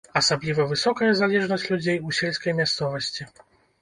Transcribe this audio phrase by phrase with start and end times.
[0.19, 3.33] Асабліва высокая залежнасць людзей у сельскай мясцовасці.